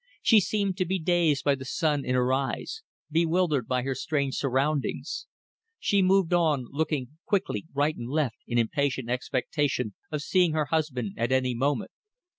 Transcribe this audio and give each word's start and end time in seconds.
She 0.23 0.39
seemed 0.39 0.77
to 0.77 0.85
be 0.85 0.97
dazed 0.97 1.43
by 1.43 1.53
the 1.53 1.63
sun 1.63 2.03
in 2.05 2.15
her 2.15 2.33
eyes; 2.33 2.81
bewildered 3.11 3.67
by 3.67 3.83
her 3.83 3.93
strange 3.93 4.33
surroundings. 4.35 5.27
She 5.77 6.01
moved 6.01 6.33
on, 6.33 6.65
looking 6.71 7.19
quickly 7.25 7.67
right 7.71 7.95
and 7.95 8.09
left 8.09 8.37
in 8.47 8.57
impatient 8.57 9.11
expectation 9.11 9.93
of 10.11 10.23
seeing 10.23 10.53
her 10.53 10.65
husband 10.65 11.13
at 11.17 11.31
any 11.31 11.53
moment. 11.53 11.91